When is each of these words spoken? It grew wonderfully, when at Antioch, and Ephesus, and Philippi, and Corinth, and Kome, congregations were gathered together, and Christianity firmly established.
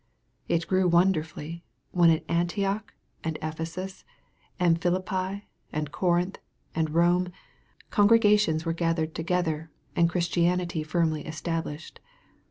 It 0.47 0.65
grew 0.67 0.87
wonderfully, 0.87 1.63
when 1.91 2.09
at 2.09 2.25
Antioch, 2.27 2.91
and 3.23 3.37
Ephesus, 3.39 4.03
and 4.59 4.81
Philippi, 4.81 5.45
and 5.71 5.91
Corinth, 5.91 6.39
and 6.73 6.91
Kome, 6.91 7.31
congregations 7.91 8.65
were 8.65 8.73
gathered 8.73 9.13
together, 9.13 9.69
and 9.95 10.09
Christianity 10.09 10.81
firmly 10.81 11.27
established. 11.27 11.99